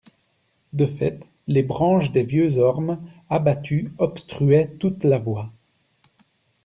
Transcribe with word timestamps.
De 0.73 0.87
fait, 0.87 1.19
les 1.45 1.61
branches 1.61 2.11
des 2.11 2.23
vieux 2.23 2.57
ormes 2.57 2.97
abattus 3.29 3.91
obstruaient 3.99 4.71
toute 4.79 5.03
la 5.03 5.19
voie. 5.19 5.51